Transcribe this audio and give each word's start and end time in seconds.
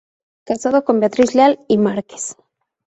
Casado 0.47 0.83
con 0.83 0.99
Beatriz 0.99 1.35
Leal 1.35 1.59
y 1.67 1.77
Márquez. 1.77 2.35